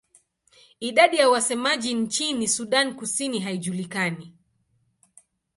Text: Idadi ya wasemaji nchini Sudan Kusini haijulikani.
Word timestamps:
Idadi 0.79 1.17
ya 1.17 1.29
wasemaji 1.29 1.93
nchini 1.93 2.47
Sudan 2.47 2.95
Kusini 2.95 3.39
haijulikani. 3.39 4.33